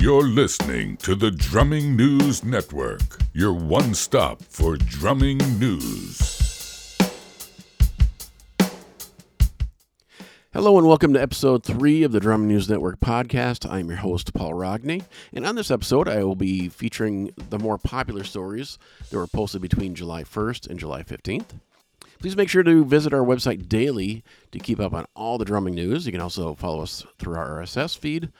[0.00, 6.96] You're listening to the Drumming News Network, your one stop for drumming news.
[10.52, 13.68] Hello and welcome to episode three of the Drumming News Network podcast.
[13.68, 15.02] I'm your host, Paul Rogney.
[15.32, 18.78] And on this episode, I will be featuring the more popular stories
[19.10, 21.58] that were posted between July 1st and July 15th.
[22.20, 24.22] Please make sure to visit our website daily
[24.52, 26.06] to keep up on all the drumming news.
[26.06, 28.30] You can also follow us through our RSS feed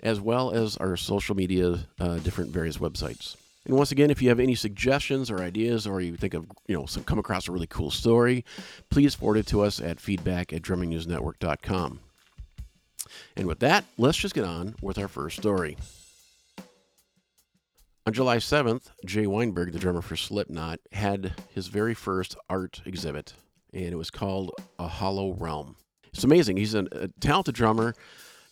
[0.00, 3.36] as well as our social media, uh, different various websites.
[3.66, 6.76] And once again, if you have any suggestions or ideas, or you think of, you
[6.76, 8.44] know, some come across a really cool story,
[8.90, 12.00] please forward it to us at feedback at drummingnewsnetwork.com.
[13.36, 15.76] And with that, let's just get on with our first story.
[18.06, 23.34] On July 7th, Jay Weinberg, the drummer for Slipknot, had his very first art exhibit,
[23.72, 25.74] and it was called A Hollow Realm.
[26.12, 26.56] It's amazing.
[26.56, 27.94] He's a, a talented drummer.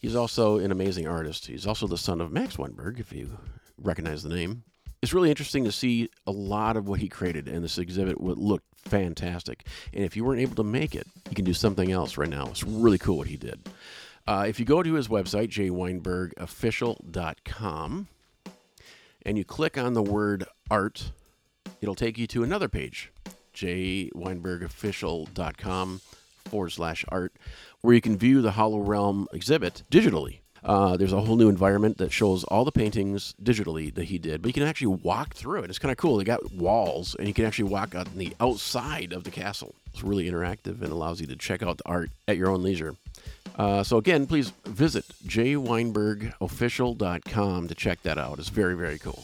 [0.05, 1.47] He's also an amazing artist.
[1.47, 3.39] He's also the son of Max Weinberg, if you
[3.83, 4.65] recognize the name.
[5.01, 8.37] It's really interesting to see a lot of what he created, and this exhibit would
[8.37, 9.67] look fantastic.
[9.95, 12.49] And if you weren't able to make it, you can do something else right now.
[12.49, 13.67] It's really cool what he did.
[14.27, 18.09] Uh, if you go to his website, jweinbergofficial.com,
[19.25, 21.13] and you click on the word art,
[21.81, 23.11] it'll take you to another page,
[23.55, 26.01] jweinbergofficial.com
[26.45, 27.33] forward slash art,
[27.81, 30.39] where you can view the Hollow Realm exhibit digitally.
[30.65, 34.41] Uh, there's a whole new environment that shows all the paintings digitally that he did,
[34.41, 35.69] but you can actually walk through it.
[35.69, 36.17] It's kind of cool.
[36.17, 39.75] They got walls, and you can actually walk on the outside of the castle.
[39.93, 42.97] It's really interactive and allows you to check out the art at your own leisure.
[43.57, 48.39] Uh, so again, please visit jweinbergofficial.com to check that out.
[48.39, 49.23] It's very, very cool.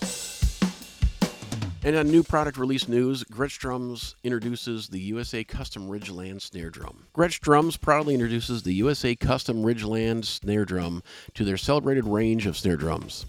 [1.82, 7.06] And on new product release news, Gretsch Drums introduces the USA Custom Ridgeland snare drum.
[7.14, 12.58] Gretsch Drums proudly introduces the USA Custom Ridgeland snare drum to their celebrated range of
[12.58, 13.24] snare drums.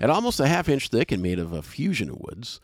[0.00, 2.60] At almost a half inch thick and made of a fusion of woods,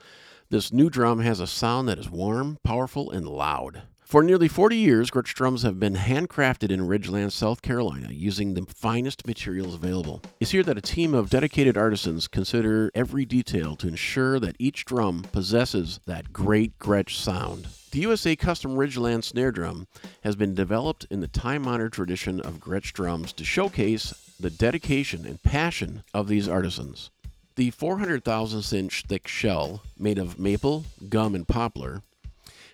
[0.51, 3.83] this new drum has a sound that is warm, powerful, and loud.
[4.13, 8.67] For nearly 40 years, Gretsch drums have been handcrafted in Ridgeland, South Carolina, using the
[8.67, 10.21] finest materials available.
[10.39, 14.85] It's here that a team of dedicated artisans consider every detail to ensure that each
[14.85, 17.69] drum possesses that great Gretsch sound.
[17.93, 19.87] The USA Custom Ridgeland snare drum
[20.25, 25.25] has been developed in the time honored tradition of Gretsch drums to showcase the dedication
[25.25, 27.09] and passion of these artisans.
[27.55, 32.03] The 400 thousandths inch thick shell, made of maple, gum, and poplar,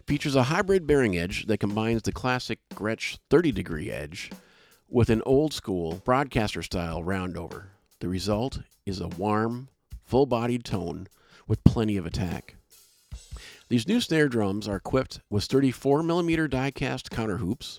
[0.09, 4.31] features a hybrid bearing edge that combines the classic Gretsch 30 degree edge
[4.89, 7.65] with an old school Broadkaster style roundover.
[8.01, 9.69] The result is a warm,
[10.07, 11.09] full bodied tone
[11.47, 12.55] with plenty of attack.
[13.69, 17.79] These new snare drums are equipped with sturdy 4mm die cast counter hoops,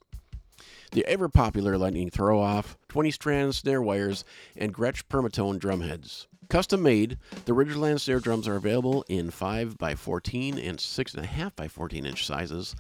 [0.91, 4.23] the ever popular lightning throw off, 20 strand snare wires,
[4.56, 6.28] and Gretsch permatone drum heads.
[6.50, 12.76] Custom made, the Ridgeland snare drums are available in 5x14 and 6.5x14 inch sizes,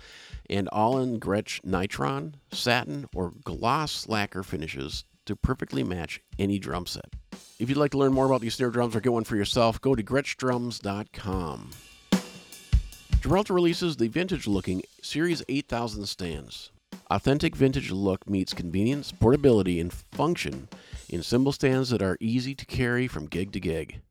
[0.49, 6.87] and all in Gretsch nitron, satin, or gloss lacquer finishes to perfectly match any drum
[6.87, 7.13] set.
[7.59, 9.79] If you'd like to learn more about these snare drums or get one for yourself,
[9.79, 11.69] go to GretschDrums.com.
[13.21, 16.71] Gibraltar releases the vintage looking Series 8000 stands.
[17.11, 20.69] Authentic vintage look meets convenience, portability, and function
[21.09, 24.01] in cymbal stands that are easy to carry from gig to gig.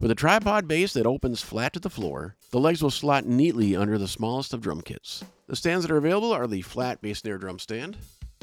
[0.00, 3.76] With a tripod base that opens flat to the floor, the legs will slot neatly
[3.76, 5.24] under the smallest of drum kits.
[5.46, 7.96] The stands that are available are the flat bass snare drum stand,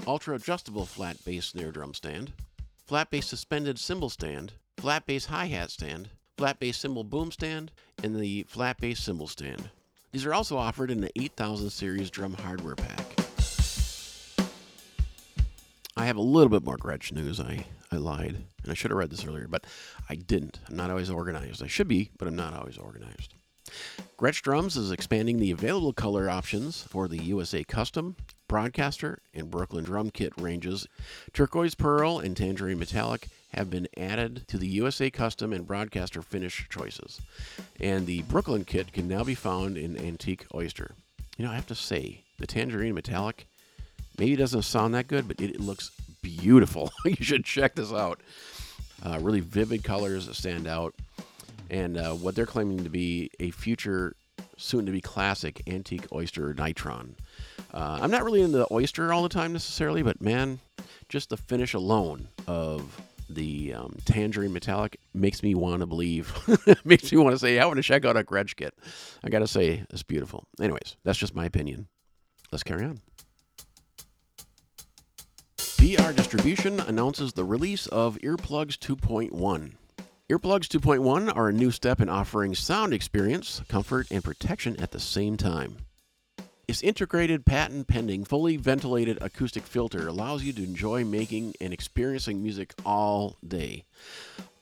[0.08, 2.32] ultra adjustable flat bass snare drum stand,
[2.86, 7.72] flat bass suspended cymbal stand, flat bass hi hat stand, flat bass cymbal boom stand,
[8.02, 9.70] and the flat bass cymbal stand.
[10.12, 13.15] These are also offered in the 8000 series drum hardware pack.
[16.06, 17.40] I have a little bit more Gretsch news.
[17.40, 19.66] I, I lied, and I should have read this earlier, but
[20.08, 20.60] I didn't.
[20.70, 21.64] I'm not always organized.
[21.64, 23.34] I should be, but I'm not always organized.
[24.16, 28.18] Gretsch Drums is expanding the available color options for the USA Custom,
[28.48, 30.86] Broadkaster, and Brooklyn Drum Kit ranges.
[31.34, 36.68] Turquoise Pearl and Tangerine Metallic have been added to the USA Custom and Broadkaster finish
[36.70, 37.20] choices,
[37.80, 40.94] and the Brooklyn Kit can now be found in Antique Oyster.
[41.36, 43.48] You know, I have to say, the Tangerine Metallic
[44.18, 45.92] maybe it doesn't sound that good, but it, looks
[46.22, 46.92] beautiful.
[47.06, 48.20] you should check this out.
[49.04, 50.96] Uh, really vivid colors stand out,
[51.70, 54.16] and uh, what they're claiming to be a future,
[54.58, 57.12] soon to be classic antique oyster nitron.
[57.74, 60.60] Uh, I'm not really into the oyster all the time necessarily, but man,
[61.10, 66.34] just the finish alone of the um, tangerine metallic makes me want to believe.
[66.86, 68.74] makes me want to say, I want to check out a Gretsch kit.
[69.24, 70.46] I got to say, it's beautiful.
[70.60, 71.88] Anyways, that's just my opinion.
[72.52, 73.02] Let's carry on.
[75.86, 79.30] BR Distribution announces the release of Earplugs 2.1.
[80.32, 85.00] Earplugs 2.1 are a new step in offering sound experience, comfort, and protection at the
[85.00, 85.78] same time.
[86.68, 92.42] Its integrated, patent pending, fully ventilated acoustic filter allows you to enjoy making and experiencing
[92.42, 93.84] music all day.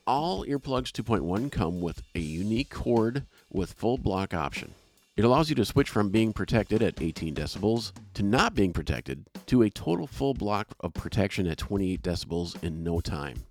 [0.05, 4.73] All earplugs 2.1 come with a unique cord with full block option.
[5.15, 9.27] It allows you to switch from being protected at 18 decibels to not being protected
[9.45, 13.43] to a total full block of protection at 28 decibels in no time.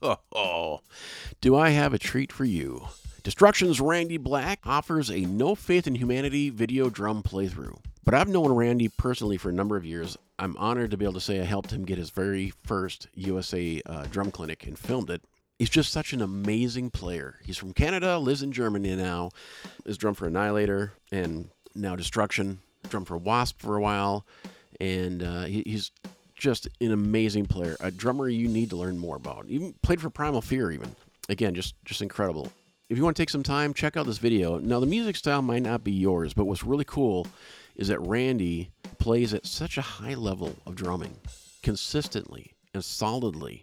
[0.00, 0.80] Oh,
[1.40, 2.86] do I have a treat for you?
[3.24, 7.78] Destruction's Randy Black offers a No Faith in Humanity video drum playthrough.
[8.04, 10.16] But I've known Randy personally for a number of years.
[10.38, 13.80] I'm honored to be able to say I helped him get his very first USA
[13.86, 15.22] uh, drum clinic and filmed it.
[15.62, 17.38] He's just such an amazing player.
[17.44, 19.30] He's from Canada, lives in Germany now,
[19.84, 24.26] is drum for Annihilator and now Destruction, drum for Wasp for a while,
[24.80, 25.92] and uh, he, he's
[26.34, 29.46] just an amazing player, a drummer you need to learn more about.
[29.46, 30.96] Even played for Primal Fear, even
[31.28, 32.50] again, just just incredible.
[32.88, 34.58] If you want to take some time, check out this video.
[34.58, 37.28] Now, the music style might not be yours, but what's really cool
[37.76, 41.14] is that Randy plays at such a high level of drumming
[41.62, 43.62] consistently and solidly.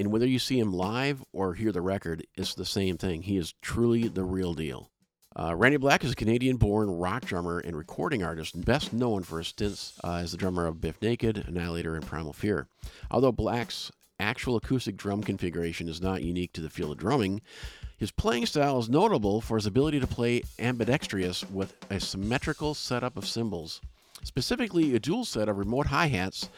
[0.00, 3.20] And whether you see him live or hear the record, it's the same thing.
[3.20, 4.90] He is truly the real deal.
[5.38, 9.36] Uh, Randy Black is a Canadian born rock drummer and recording artist, best known for
[9.36, 12.66] his stints uh, as the drummer of Bif Naked, Annihilator, and Primal Fear.
[13.10, 17.42] Although Black's actual acoustic drum configuration is not unique to the field of drumming,
[17.98, 23.18] his playing style is notable for his ability to play ambidextrous with a symmetrical setup
[23.18, 23.82] of cymbals,
[24.24, 26.48] specifically a dual set of remote hi hats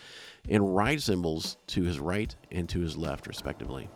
[0.48, 3.88] and ride cymbals to his right and to his left, respectively.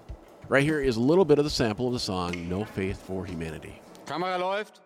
[0.49, 3.25] Right here is a little bit of the sample of the song No Faith for
[3.27, 3.81] Humanity.
[4.07, 4.81] Kamera läuft.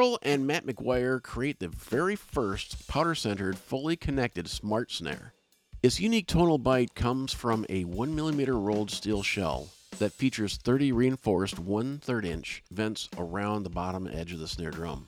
[0.00, 5.34] Pearl and Matt McGuire create the very first powder centered, fully connected smart snare.
[5.82, 9.68] Its unique tonal bite comes from a 1mm rolled steel shell
[9.98, 14.70] that features 30 reinforced 1 3 inch vents around the bottom edge of the snare
[14.70, 15.06] drum.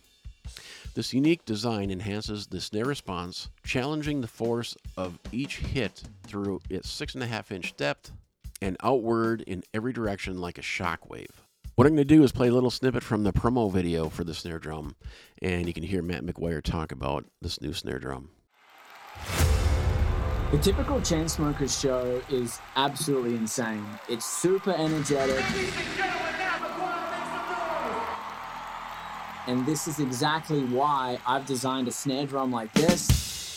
[0.92, 6.94] This unique design enhances the snare response, challenging the force of each hit through its
[7.00, 8.10] 6.5 inch depth
[8.60, 11.41] and outward in every direction like a shock wave.
[11.74, 14.24] What I'm going to do is play a little snippet from the promo video for
[14.24, 14.94] the snare drum,
[15.40, 18.28] and you can hear Matt McGuire talk about this new snare drum.
[20.50, 23.86] The typical Chainsmokers show is absolutely insane.
[24.06, 25.42] It's super energetic.
[29.46, 33.56] And this is exactly why I've designed a snare drum like this,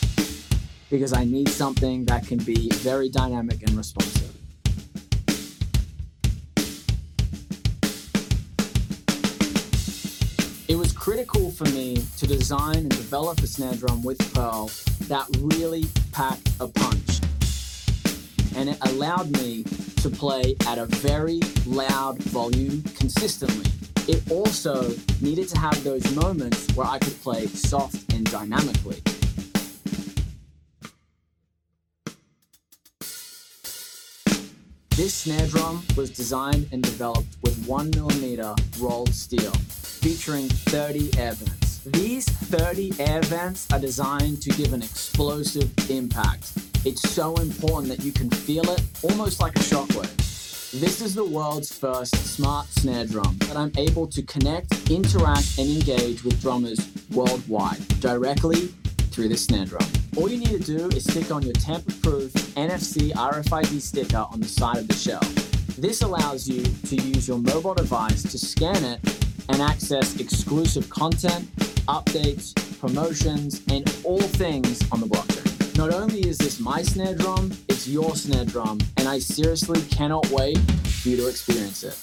[0.89, 4.34] because I need something that can be very dynamic and responsive.
[11.55, 14.69] For me to design and develop a snare drum with Pearl
[15.07, 17.21] that really packed a punch.
[18.57, 19.63] And it allowed me
[20.01, 23.71] to play at a very loud volume consistently.
[24.07, 29.01] It also needed to have those moments where I could play soft and dynamically.
[34.97, 39.53] This snare drum was designed and developed with 1mm rolled steel,
[40.05, 41.79] featuring 30 air vents.
[41.79, 46.51] These 30 air vents are designed to give an explosive impact.
[46.85, 50.15] It's so important that you can feel it almost like a shockwave.
[50.79, 55.67] This is the world's first smart snare drum that I'm able to connect, interact, and
[55.67, 58.67] engage with drummers worldwide directly
[59.09, 59.87] through the snare drum.
[60.17, 64.47] All you need to do is stick on your tamper-proof NFC RFID sticker on the
[64.47, 65.23] side of the shell.
[65.79, 71.53] This allows you to use your mobile device to scan it and access exclusive content,
[71.87, 75.77] updates, promotions, and all things on the blockchain.
[75.77, 80.25] Not only is this my snare drum, it's your snare drum, and I seriously cannot
[80.29, 81.99] wait for you to experience it.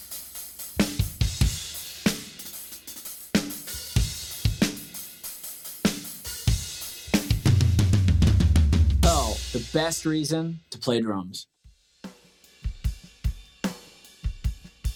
[9.01, 11.47] Pearl, the best reason to play drums.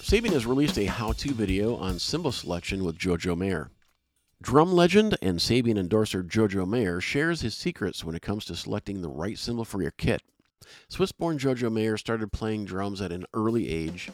[0.06, 3.72] Sabian has released a how to video on cymbal selection with Jojo Mayer.
[4.40, 9.02] Drum legend and Sabian endorser Jojo Mayer shares his secrets when it comes to selecting
[9.02, 10.22] the right cymbal for your kit.
[10.88, 14.08] Swiss born Jojo Mayer started playing drums at an early age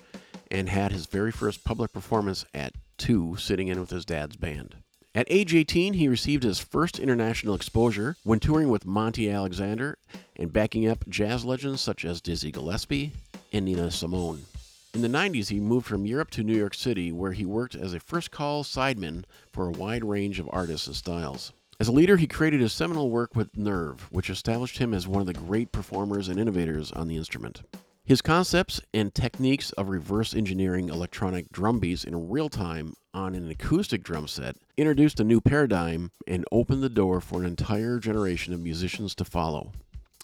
[0.50, 4.76] and had his very first public performance at two, sitting in with his dad's band.
[5.14, 9.98] At age 18, he received his first international exposure when touring with Monty Alexander
[10.36, 13.12] and backing up jazz legends such as Dizzy Gillespie
[13.52, 14.46] and Nina Simone.
[14.94, 17.94] In the 90s, he moved from Europe to New York City, where he worked as
[17.94, 21.54] a first call sideman for a wide range of artists and styles.
[21.80, 25.22] As a leader, he created his seminal work with Nerve, which established him as one
[25.22, 27.62] of the great performers and innovators on the instrument.
[28.04, 33.50] His concepts and techniques of reverse engineering electronic drum beats in real time on an
[33.50, 38.52] acoustic drum set introduced a new paradigm and opened the door for an entire generation
[38.52, 39.72] of musicians to follow.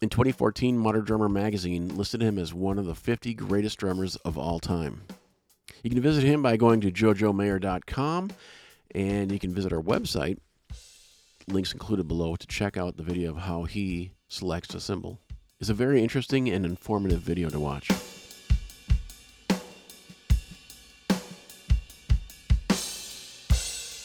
[0.00, 4.38] In 2014, Modern Drummer magazine listed him as one of the 50 greatest drummers of
[4.38, 5.02] all time.
[5.82, 8.30] You can visit him by going to jojomayer.com
[8.94, 10.38] and you can visit our website,
[11.48, 15.18] links included below, to check out the video of how he selects a symbol.
[15.58, 17.90] It's a very interesting and informative video to watch.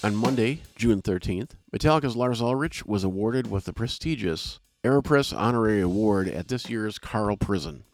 [0.04, 6.28] On Monday, June 13th, Metallica's Lars Ulrich was awarded with the prestigious Aeropress Honorary Award
[6.28, 7.86] at this year's Carl Prisen.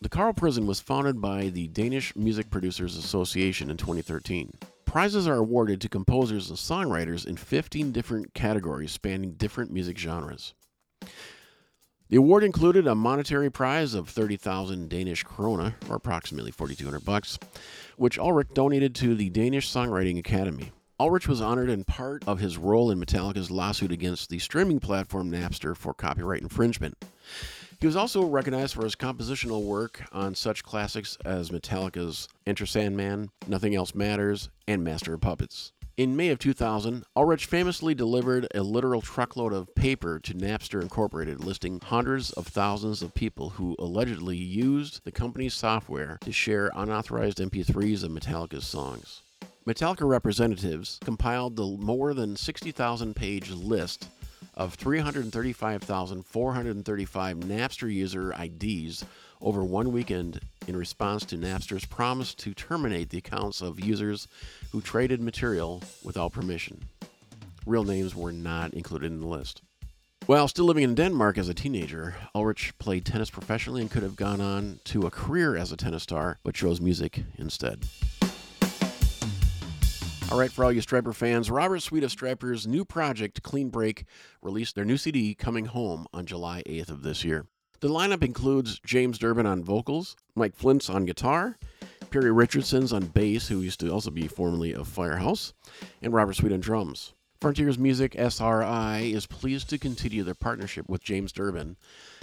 [0.00, 4.54] The Carl Prisen was founded by the Danish Music Producers Association in 2013.
[4.86, 10.54] Prizes are awarded to composers and songwriters in 15 different categories spanning different music genres.
[12.08, 17.38] The award included a monetary prize of 30,000 Danish krona, or approximately 4,200 bucks,
[17.98, 20.72] which Ulrich donated to the Danish Songwriting Academy.
[21.00, 25.30] Ulrich was honored in part of his role in Metallica's lawsuit against the streaming platform
[25.30, 27.02] Napster for copyright infringement.
[27.80, 33.30] He was also recognized for his compositional work on such classics as Metallica's Enter Sandman,
[33.48, 35.72] Nothing Else Matters, and Master of Puppets.
[35.96, 41.42] In May of 2000, Ulrich famously delivered a literal truckload of paper to Napster Incorporated
[41.42, 47.38] listing hundreds of thousands of people who allegedly used the company's software to share unauthorized
[47.38, 49.22] MP3s of Metallica's songs.
[49.66, 54.08] Metallica representatives compiled the more than 60,000 page list
[54.54, 59.04] of 335,435 Napster user IDs
[59.42, 64.28] over one weekend in response to Napster's promise to terminate the accounts of users
[64.72, 66.84] who traded material without permission.
[67.66, 69.60] Real names were not included in the list.
[70.24, 74.16] While still living in Denmark as a teenager, Ulrich played tennis professionally and could have
[74.16, 77.84] gone on to a career as a tennis star, but chose music instead.
[80.30, 84.04] All right, for all you Stryper fans, Robert Sweet of Stryper's new project, Clean Break,
[84.42, 87.46] released their new CD coming home on July 8th of this year.
[87.80, 91.58] The lineup includes James Durbin on vocals, Mike Flyntz on guitar,
[92.10, 95.52] Perry Richardson's on bass, who used to also be formerly of Firehouse,
[96.00, 97.12] and Robert Sweet on drums.
[97.40, 101.76] Frontiers Music SRI is pleased to continue their partnership with James Durbin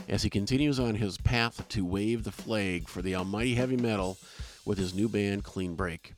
[0.07, 4.17] as he continues on his path to wave the flag for the almighty heavy metal
[4.63, 6.13] with his new band Clean Break.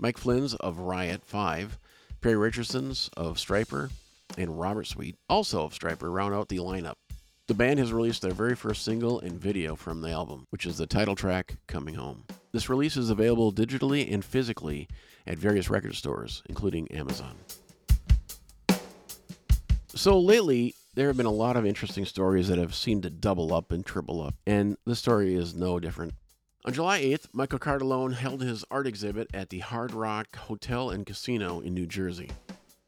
[0.00, 1.76] Mike Flyntz of Riot 5,
[2.20, 3.90] Perry Richardson's of Stryper,
[4.36, 6.94] and Robert Sweet, also of Stryper, round out the lineup.
[7.48, 10.78] The band has released their very first single and video from the album, which is
[10.78, 12.22] the title track, Coming Home.
[12.52, 14.86] This release is available digitally and physically
[15.26, 17.34] at various record stores, including Amazon.
[19.88, 23.52] So lately, there have been a lot of interesting stories that have seemed to double
[23.52, 26.14] up and triple up, and this story is no different.
[26.68, 31.06] On July 8th, Michael Cartellone held his art exhibit at the Hard Rock Hotel and
[31.06, 32.28] Casino in New Jersey.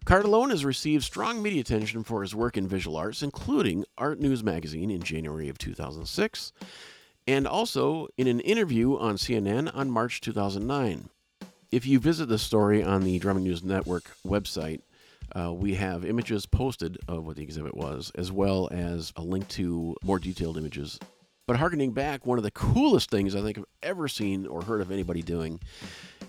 [0.05, 4.45] Cartellone has received strong media attention for his work in visual arts, including Art News
[4.45, 6.53] Magazine in January of 2006,
[7.27, 11.09] and also in an interview on CNN on March 2009.
[11.73, 14.83] If you visit the story on the Drumming News Network website,
[15.35, 19.49] uh, we have images posted of what the exhibit was, as well as a link
[19.49, 20.99] to more detailed images
[21.51, 24.81] but harkening back, one of the coolest things I think I've ever seen or heard
[24.81, 25.59] of anybody doing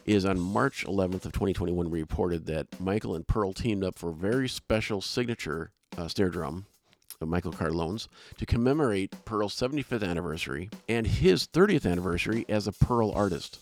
[0.03, 4.09] is on March 11th of 2021, we reported that Michael and Pearl teamed up for
[4.09, 6.65] a very special signature uh, snare drum
[7.21, 8.09] of Michael Cartellone's
[8.39, 13.59] to commemorate Pearl's 75th anniversary and his 30th anniversary as a Pearl artist.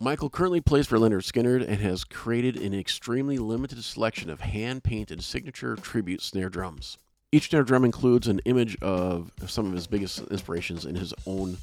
[0.00, 4.82] Michael currently plays for Lynyrd Skynyrd and has created an extremely limited selection of hand
[4.82, 6.98] painted signature tribute snare drums.
[7.36, 11.58] Each snare drum includes an image of some of his biggest inspirations in his own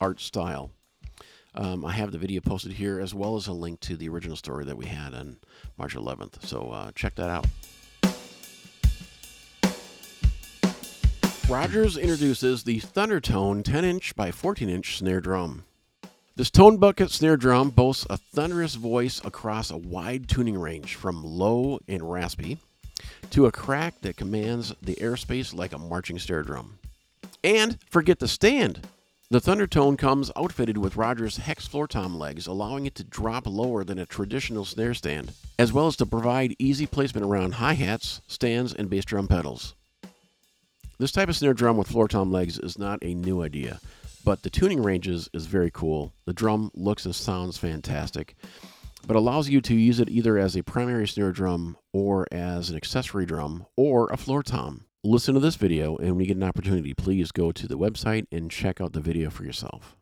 [0.00, 0.72] art style.
[1.54, 4.34] Um, I have the video posted here as well as a link to the original
[4.34, 5.36] story that we had on
[5.78, 6.44] March 11th.
[6.44, 7.46] So uh, check that out.
[11.48, 15.62] Rogers introduces the Thundertone 10 inch by 14 inch snare drum.
[16.34, 21.22] This tone bucket snare drum boasts a thunderous voice across a wide tuning range from
[21.22, 22.58] low and raspy
[23.30, 26.78] to a crack that commands the airspace like a marching snare drum.
[27.44, 28.86] And forget the stand.
[29.30, 33.82] The Thundertone comes outfitted with Rogers hex floor tom legs, allowing it to drop lower
[33.82, 38.20] than a traditional snare stand, as well as to provide easy placement around hi hats,
[38.26, 39.74] stands, and bass drum pedals.
[40.98, 43.80] This type of snare drum with floor tom legs is not a new idea,
[44.22, 46.12] but the tuning ranges is very cool.
[46.26, 48.36] The drum looks and sounds fantastic,
[49.06, 52.76] but allows you to use it either as a primary snare drum or as an
[52.76, 56.42] accessory drum or a floor tom listen to this video, and when you get an
[56.42, 59.96] opportunity, please go to the website and check out the video for yourself.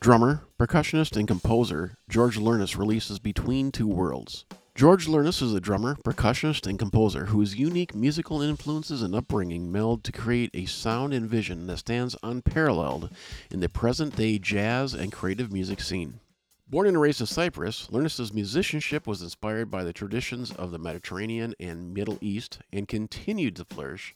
[0.00, 4.46] Drummer, percussionist, and composer George Lernis releases Between Two Worlds.
[4.74, 10.02] George Lernis is a drummer, percussionist, and composer whose unique musical influences and upbringing meld
[10.04, 13.10] to create a sound and vision that stands unparalleled
[13.50, 16.20] in the present day jazz and creative music scene.
[16.66, 21.54] Born and raised in Cyprus, Lernis's musicianship was inspired by the traditions of the Mediterranean
[21.60, 24.14] and Middle East and continued to flourish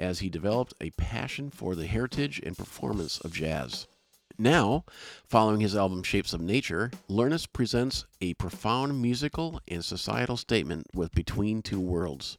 [0.00, 3.86] as he developed a passion for the heritage and performance of jazz.
[4.38, 4.84] Now,
[5.26, 11.14] following his album Shapes of Nature, Lernis presents a profound musical and societal statement with
[11.14, 12.38] Between Two Worlds.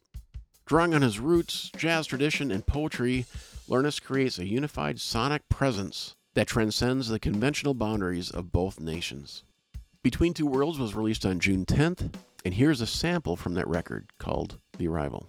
[0.66, 3.26] Drawing on his roots, jazz tradition, and poetry,
[3.70, 9.44] Lernis creates a unified sonic presence that transcends the conventional boundaries of both nations.
[10.02, 14.10] Between Two Worlds was released on June 10th, and here's a sample from that record
[14.18, 15.26] called The Arrival.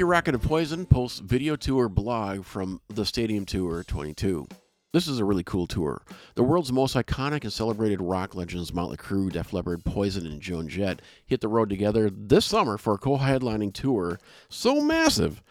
[0.00, 4.48] Rikki Rockett of Poison posts video tour blog from the Stadium Tour 22.
[4.94, 6.00] This is a really cool tour.
[6.36, 10.70] The world's most iconic and celebrated rock legends, Motley Crue, Def Leppard, Poison, and Joan
[10.70, 15.42] Jett, hit the road together this summer for a co-headlining tour so massive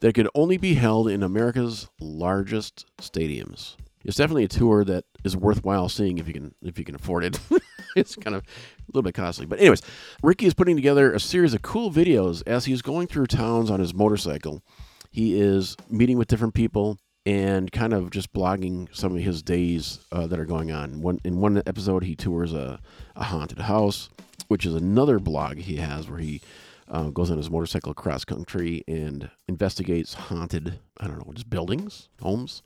[0.00, 3.76] that it could only be held in America's largest stadiums.
[4.04, 7.24] It's definitely a tour that is worthwhile seeing if you can if you can afford
[7.24, 7.40] it.
[7.96, 8.46] it's kind of a
[8.88, 9.46] little bit costly.
[9.46, 9.82] But, anyways,
[10.22, 13.80] Rikki is putting together a series of cool videos as he's going through towns on
[13.80, 14.62] his motorcycle.
[15.10, 20.00] He is meeting with different people and kind of just blogging some of his days
[20.12, 21.02] uh, that are going on.
[21.02, 22.80] One in one episode, he tours a,
[23.16, 24.08] a haunted house,
[24.46, 26.40] which is another blog he has where he
[26.90, 32.08] uh, goes on his motorcycle cross country and investigates haunted, I don't know, just buildings,
[32.20, 32.62] homes,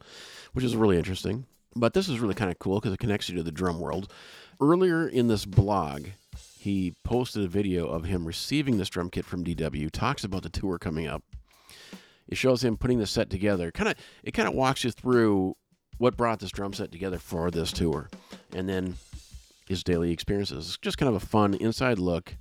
[0.53, 1.47] which is really interesting.
[1.75, 4.13] But this is really kind of cool because it connects you to the drum world.
[4.61, 6.09] Earlier in this blog,
[6.59, 10.51] he posted a video of him receiving this drum kit from DW, talks about the
[10.51, 11.23] tour coming up.
[12.29, 13.71] It shows him putting the set together.
[13.71, 15.57] Kind of it kind of walks you through
[15.99, 18.09] what brought this drum set together for this tour.
[18.55, 18.97] And then
[19.67, 20.67] his daily experiences.
[20.67, 22.37] It's just kind of a fun inside look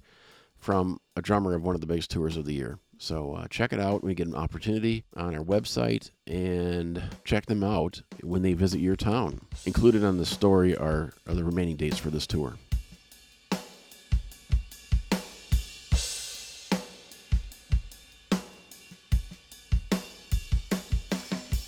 [0.62, 2.78] from a drummer of one of the biggest tours of the year.
[3.00, 7.48] So uh, check it out when you get an opportunity on our website and check
[7.48, 9.42] them out when they visit your town.
[9.66, 12.58] Included on the story are, are the remaining dates for this tour.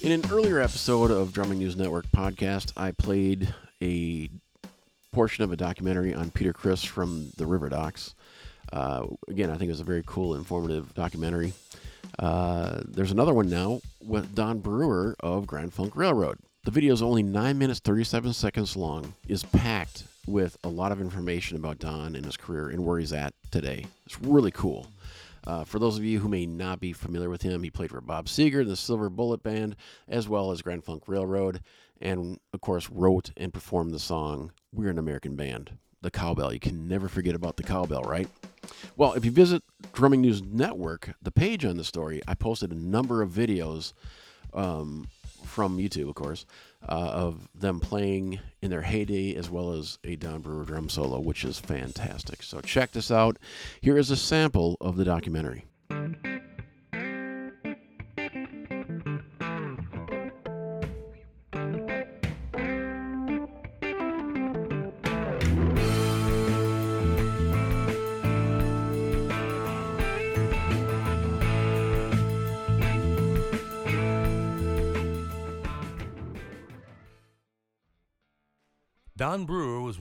[0.04, 4.30] In an earlier episode of Drumming News Network podcast, I played a
[5.14, 8.14] portion of a documentary on Peter Criss from the River Docs.
[8.74, 11.54] Uh, again, I think it was a very cool, informative documentary.
[12.18, 16.40] Uh, there's another one now with Don Brewer of Grand Funk Railroad.
[16.66, 21.02] The video is only 9 minutes 37 seconds long, is packed with a lot of
[21.02, 23.86] information about Don and his career and where he's at today.
[24.08, 24.88] It's really cool.
[25.46, 28.02] Uh, for those of you who may not be familiar with him, he played for
[28.02, 29.76] Bob Seger, and the Silver Bullet Band,
[30.08, 31.62] as well as Grand Funk Railroad,
[32.02, 36.54] and of course wrote and performed the song We're an American Band, the cowbell.
[36.54, 38.28] You can never forget about the cowbell, right?
[38.96, 39.64] Well, if you visit
[39.94, 43.94] Drumming News Network, the page on the story, I posted a number of videos
[44.54, 45.08] um,
[45.44, 46.46] from YouTube, of course,
[46.88, 51.20] uh, of them playing in their heyday as well as a Don Brewer drum solo,
[51.20, 52.44] which is fantastic.
[52.44, 53.38] So check this out.
[53.82, 55.66] Here is a sample of the documentary.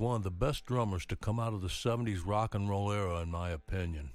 [0.02, 3.20] One of the best drummers to come out of the 70s rock and roll era,
[3.20, 4.10] in my opinion.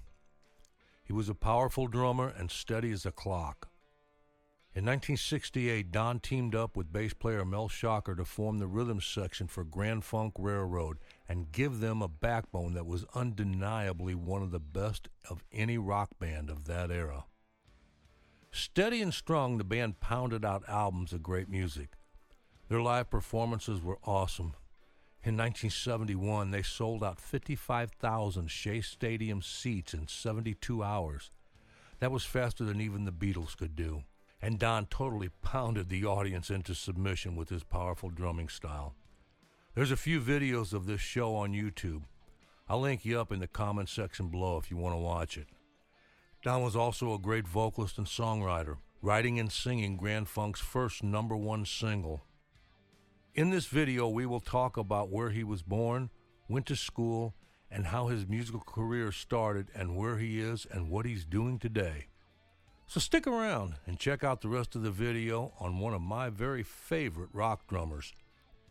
[1.05, 3.69] He was a powerful drummer and steady as a clock.
[4.75, 9.47] In 1968, Don teamed up with bass player Mel Schacher to form the rhythm section
[9.47, 10.97] for Grand Funk Railroad
[11.29, 16.09] and give them a backbone that was undeniably one of the best of any rock
[16.19, 17.23] band of that era.
[18.51, 21.91] Steady and strong, the band pounded out albums of great music.
[22.67, 24.53] Their live performances were awesome.
[25.27, 31.31] In 1971, they sold out 55,000 Shea Stadium seats in 72 hours.
[31.99, 34.03] That was faster than even the Beatles could do.
[34.41, 38.95] And Don totally pounded the audience into submission with his powerful drumming style.
[39.75, 42.03] There's a few videos of this show on YouTube.
[42.69, 45.47] I'll link you up in the comment section below if you want to watch it.
[46.41, 51.35] Don was also a great vocalist and songwriter, writing and singing Grand Funk's first number
[51.35, 52.21] one single,
[53.37, 56.09] in this video, we will talk about where he was born,
[56.49, 57.35] went to school,
[57.69, 62.07] and how his musical career started, and where he is and what he's doing today.
[62.87, 66.29] So stick around and check out the rest of the video on one of my
[66.29, 68.13] very favorite rock drummers,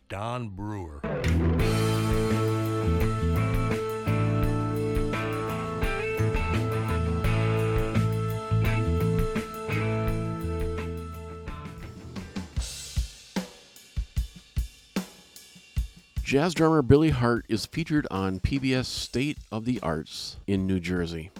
[0.08, 1.00] Don Brewer.
[16.26, 21.30] Jazz drummer Billy Hart is featured on PBS State of the Arts in New Jersey.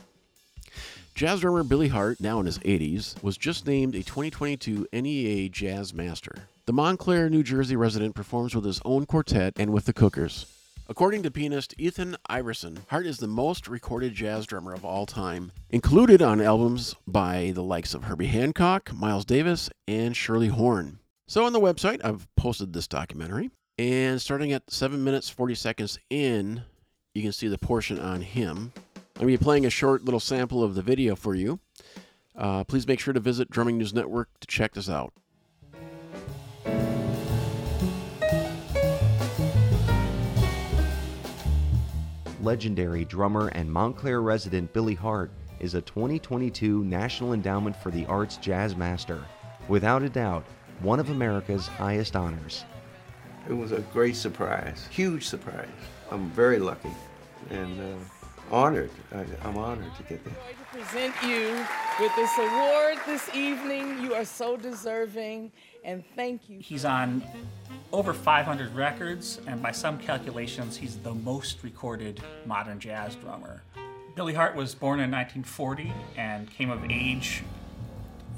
[1.12, 5.92] Jazz drummer Billy Hart, now in his 80s, was just named a 2022 NEA Jazz
[5.92, 6.46] Master.
[6.66, 10.46] The Montclair, New Jersey resident performs with his own quartet and with the Cookers.
[10.88, 15.50] According to pianist Ethan Iverson, Hart is the most recorded jazz drummer of all time,
[15.68, 21.00] included on albums by the likes of Herbie Hancock, Miles Davis, and Shirley Horn.
[21.26, 23.50] So on the website, I've posted this documentary.
[23.78, 26.62] And starting at 7 minutes 40 seconds in,
[27.14, 28.72] you can see the portion on him.
[28.96, 31.60] I'm going to be playing a short little sample of the video for you.
[32.34, 35.12] Uh, please make sure to visit Drumming News Network to check this out.
[42.40, 48.38] Legendary drummer and Montclair resident Billy Hart is a 2022 National Endowment for the Arts
[48.38, 49.22] Jazz Master.
[49.68, 50.44] Without a doubt,
[50.80, 52.64] one of America's highest honors.
[53.48, 55.68] It was a great surprise, huge surprise.
[56.10, 56.90] I'm very lucky
[57.50, 58.90] and uh, honored.
[59.14, 60.32] I, am honored to get that.
[60.32, 61.64] To present you
[62.00, 64.02] with this award this evening.
[64.02, 65.52] You are so deserving,
[65.84, 66.58] and thank you.
[66.58, 67.22] He's on
[67.92, 73.62] over 500 records, and by some calculations, he's the most recorded modern jazz drummer.
[74.16, 77.44] Billy Hart was born in 1940 and came of age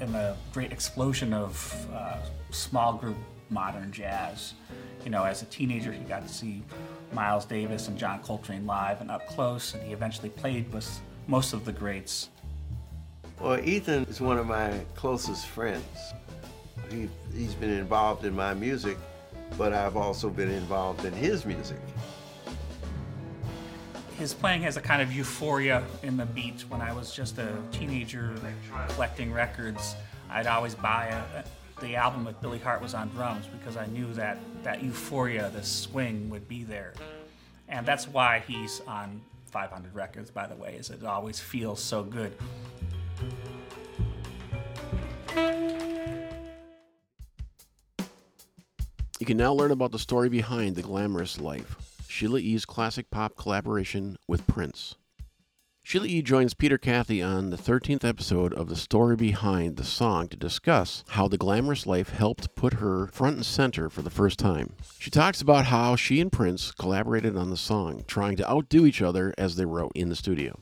[0.01, 2.17] in the great explosion of uh,
[2.51, 3.17] small group
[3.49, 4.53] modern jazz.
[5.03, 6.63] You know, as a teenager, he got to see
[7.13, 11.53] Miles Davis and John Coltrane live and up close, and he eventually played with most
[11.53, 12.29] of the greats.
[13.39, 16.13] Well, Ethan is one of my closest friends.
[16.91, 18.97] He, he's been involved in my music,
[19.57, 21.79] but I've also been involved in his music.
[24.17, 26.65] His playing has a kind of euphoria in the beat.
[26.67, 28.33] When I was just a teenager
[28.89, 29.95] collecting records,
[30.29, 31.43] I'd always buy a,
[31.79, 35.63] the album with Billy Hart was on drums because I knew that that euphoria, the
[35.63, 36.93] swing would be there.
[37.67, 42.03] And that's why he's on 500 records, by the way, is it always feels so
[42.03, 42.33] good.
[49.19, 51.75] You can now learn about the story behind The Glamorous Life,
[52.07, 54.95] Sheila E.'s classic pop collaboration with Prince.
[55.89, 56.21] Sheila E.
[56.21, 61.03] joins Peter Cathy on the 13th episode of The Story Behind the Song to discuss
[61.07, 64.73] how The Glamorous Life helped put her front and center for the first time.
[64.99, 69.01] She talks about how she and Prince collaborated on the song, trying to outdo each
[69.01, 70.59] other as they wrote in the studio.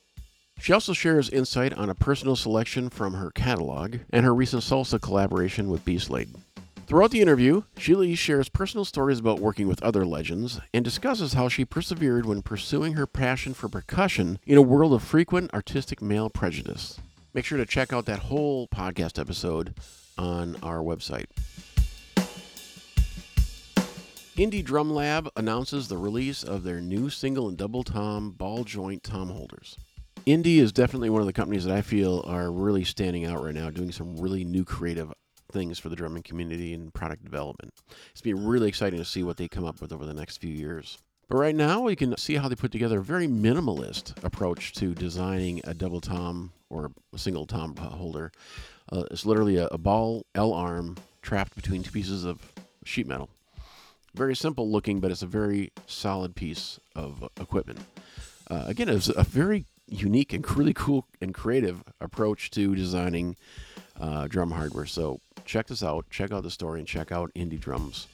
[0.61, 5.01] She also shares insight on a personal selection from her catalog and her recent salsa
[5.01, 6.29] collaboration with B Slade.
[6.87, 11.49] Throughout the interview, Sheila shares personal stories about working with other legends and discusses how
[11.49, 16.29] she persevered when pursuing her passion for percussion in a world of frequent artistic male
[16.29, 16.97] prejudice.
[17.33, 19.75] Make sure to check out that whole podcast episode
[20.17, 21.25] on our website.
[24.37, 29.03] Indie Drum Lab announces the release of their new single and double tom ball joint
[29.03, 29.77] tom holders.
[30.25, 33.53] Indie is definitely one of the companies that I feel are really standing out right
[33.53, 35.11] now, doing some really new creative
[35.51, 37.73] things for the drumming community and product development.
[38.11, 40.53] It's been really exciting to see what they come up with over the next few
[40.53, 40.97] years.
[41.29, 44.93] But right now, you can see how they put together a very minimalist approach to
[44.93, 48.31] designing a double tom or a single tom holder.
[48.91, 52.53] Uh, it's literally a, a ball L arm trapped between two pieces of
[52.85, 53.29] sheet metal.
[54.15, 57.79] Very simple looking, but it's a very solid piece of equipment.
[58.49, 63.35] Uh, again, it's a very unique and really cool and creative approach to designing
[63.99, 64.85] uh, drum hardware.
[64.85, 66.09] So check this out.
[66.09, 68.07] Check out the story and check out Indie Drums.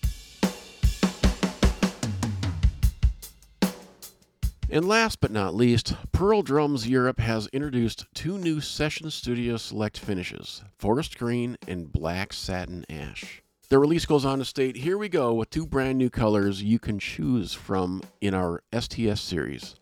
[4.70, 10.00] And last but not least, Pearl Drums Europe has introduced two new Session Studio Select
[10.00, 13.43] finishes Forest Green and Black Satin Ash.
[13.74, 16.78] The release goes on to state here we go with two brand new colors you
[16.78, 19.74] can choose from in our STS series.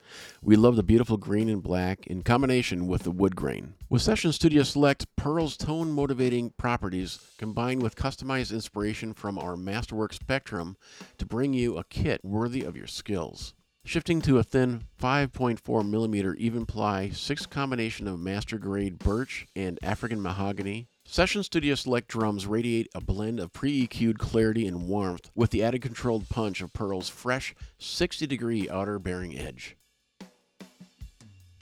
[0.42, 3.74] We love the beautiful green and black in combination with the wood grain.
[3.90, 10.14] With Session Studio Select, Pearl's tone motivating properties combined with customized inspiration from our Masterwork
[10.14, 10.78] Spectrum
[11.18, 13.54] to bring you a kit worthy of your skills.
[13.84, 19.78] Shifting to a thin 5.4 millimeter even ply 6 combination of master grade birch and
[19.84, 25.30] African mahogany, Session Studio Select drums radiate a blend of pre EQ'd clarity and warmth
[25.36, 29.76] with the added controlled punch of Pearl's fresh 60 degree outer bearing edge.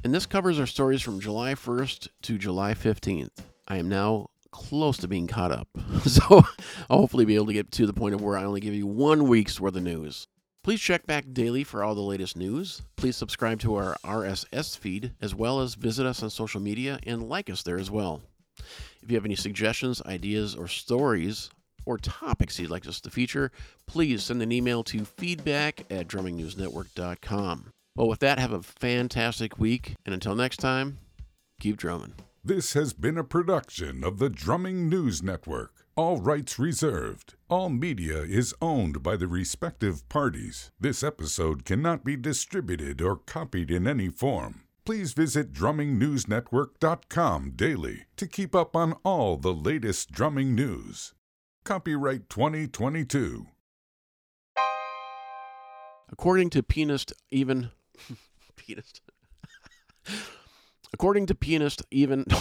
[0.03, 3.31] And this covers our stories from July 1st to July 15th.
[3.67, 5.67] I am now close to being caught up,
[6.05, 6.43] so
[6.87, 8.85] I'll hopefully be able to get to the point of where I only give you
[8.85, 10.27] one week's worth of news.
[10.61, 12.83] Please check back daily for all the latest news.
[12.97, 17.27] Please subscribe to our RSS feed, as well as visit us on social media and
[17.27, 18.21] like us there as well.
[19.01, 21.49] If you have any suggestions, ideas, or stories,
[21.85, 23.51] or topics you'd like us to feature,
[23.87, 27.71] please send an email to feedback at drummingnewsnetwork.com.
[27.95, 30.99] Well, with that, have a fantastic week, and until next time,
[31.59, 32.13] keep drumming.
[32.43, 35.73] This has been a production of the Drumming News Network.
[35.95, 37.35] All rights reserved.
[37.49, 40.71] All media is owned by the respective parties.
[40.79, 44.61] This episode cannot be distributed or copied in any form.
[44.89, 51.13] Please visit drummingnewsnetwork.com daily to keep up on all the latest drumming news.
[51.63, 53.45] Copyright 2022.
[56.11, 57.69] According to pianist even
[58.55, 59.01] pianist.
[60.91, 62.25] According to pianist even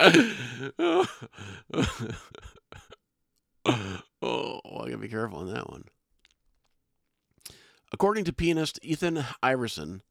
[0.00, 1.08] oh,
[4.22, 5.82] I gotta be careful on that one.
[7.92, 10.02] According to pianist Ethan Iverson,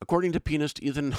[0.00, 1.14] according to pianist Ethan.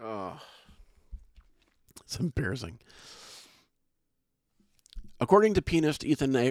[0.00, 0.40] oh,
[2.04, 2.78] it's embarrassing.
[5.20, 6.32] According to pianist Ethan.
[6.32, 6.50] Na-